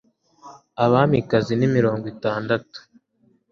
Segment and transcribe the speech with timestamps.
[0.85, 2.77] abamikazi ni mirongo itandatu